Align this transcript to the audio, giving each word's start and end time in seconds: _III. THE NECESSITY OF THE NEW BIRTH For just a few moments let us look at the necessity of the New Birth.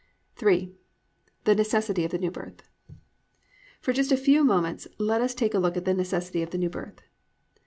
_III. 0.55 0.73
THE 1.43 1.53
NECESSITY 1.53 2.03
OF 2.05 2.09
THE 2.09 2.17
NEW 2.17 2.31
BIRTH 2.31 2.63
For 3.81 3.93
just 3.93 4.11
a 4.11 4.17
few 4.17 4.43
moments 4.43 4.87
let 4.97 5.21
us 5.21 5.39
look 5.39 5.77
at 5.77 5.85
the 5.85 5.93
necessity 5.93 6.41
of 6.41 6.49
the 6.49 6.57
New 6.57 6.71
Birth. 6.71 7.03